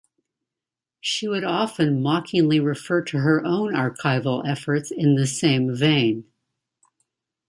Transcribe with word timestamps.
She 0.99 1.27
would 1.27 1.43
often 1.43 2.01
mockingly 2.01 2.59
refer 2.59 3.03
to 3.03 3.19
her 3.19 3.45
own 3.45 3.75
archival 3.75 4.43
efforts 4.49 4.89
in 4.89 5.13
the 5.13 5.27
same 5.27 5.75
vein. 5.75 6.25